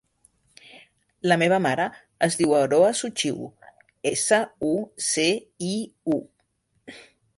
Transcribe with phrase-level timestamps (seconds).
[1.31, 1.85] La meva mare
[2.27, 3.45] es diu Aroa Suciu:
[4.13, 4.73] essa, u,
[5.11, 5.27] ce,
[5.73, 5.75] i,
[6.17, 6.19] u.